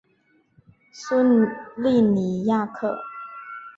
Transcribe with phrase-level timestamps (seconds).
[0.91, 1.45] 苏
[1.77, 2.97] 利尼亚克。